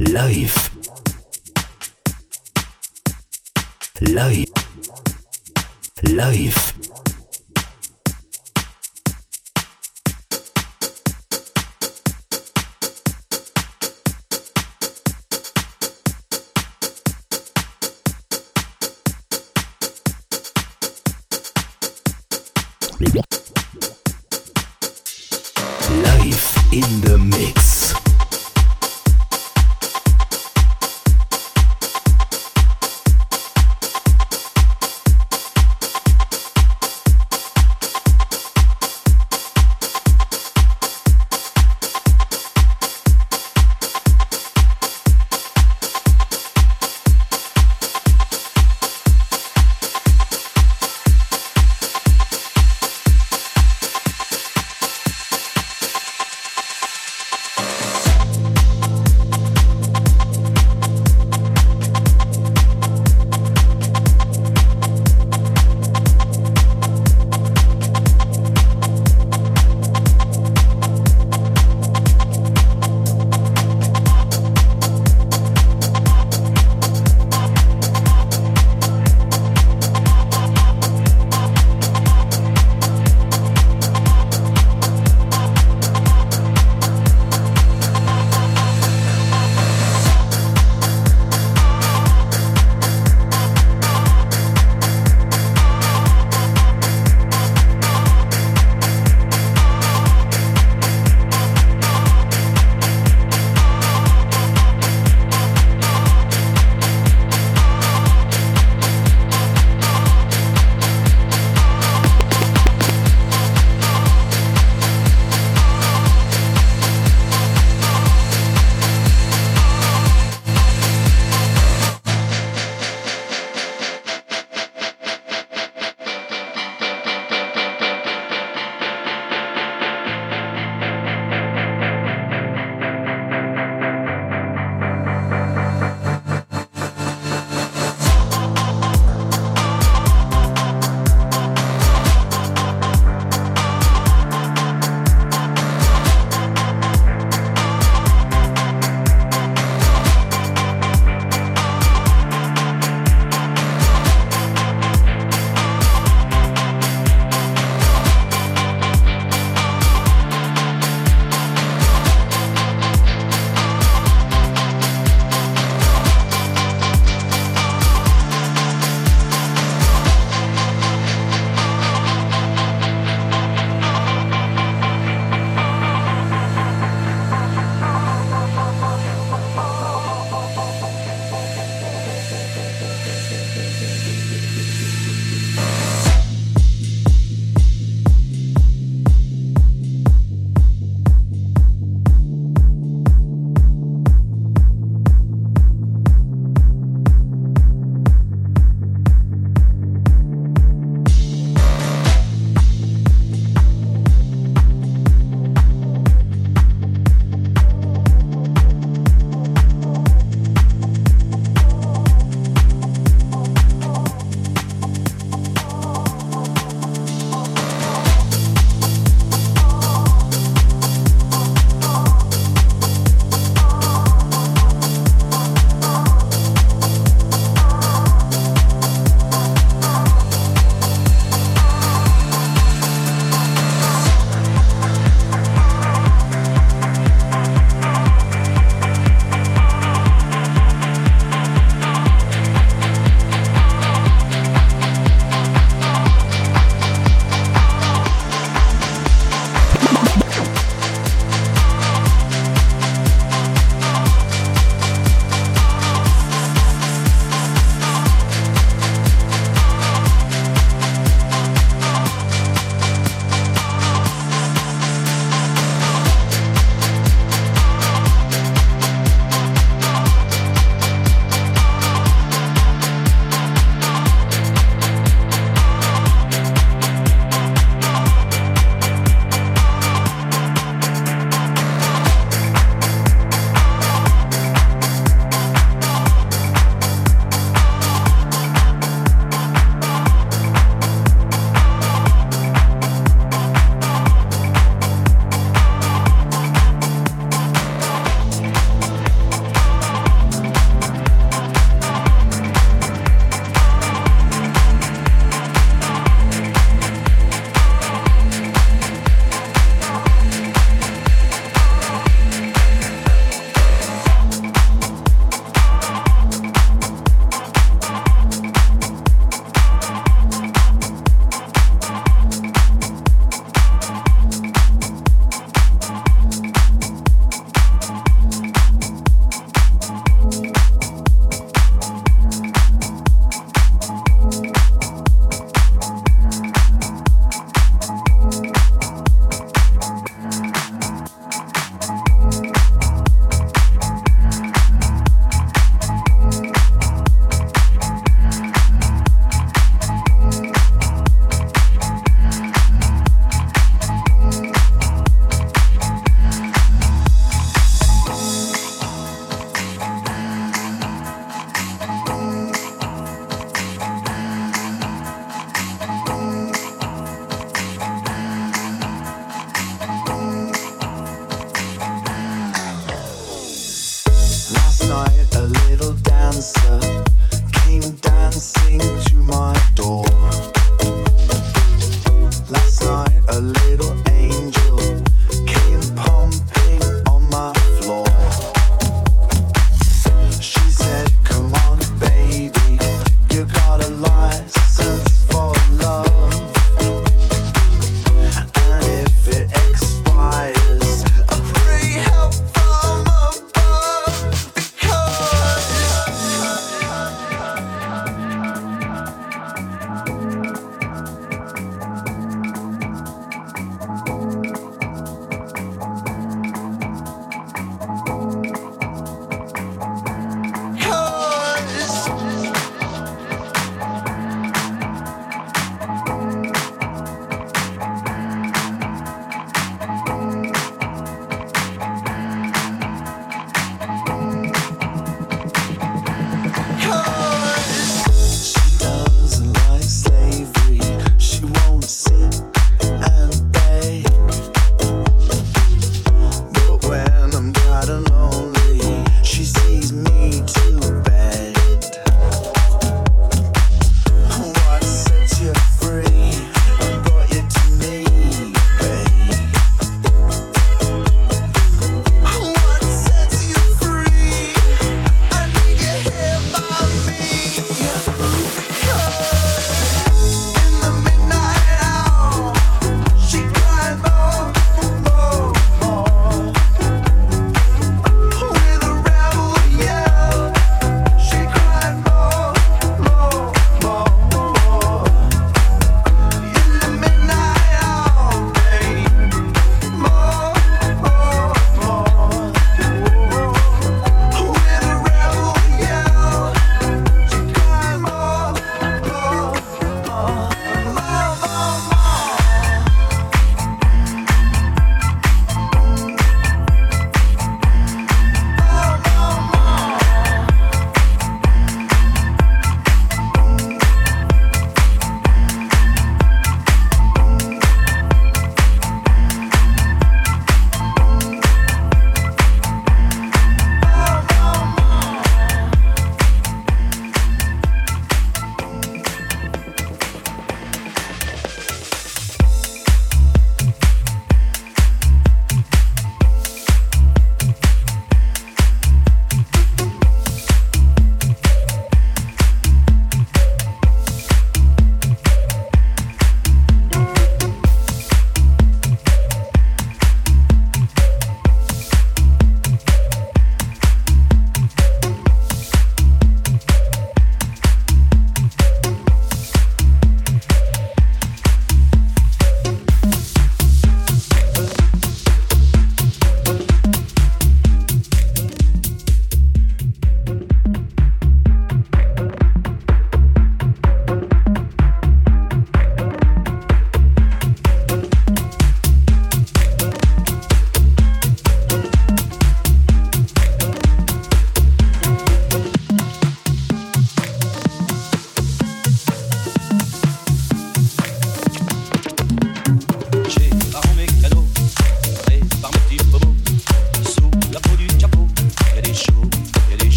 Life. 0.00 0.70
Live. 4.00 4.46
Live. 6.02 6.79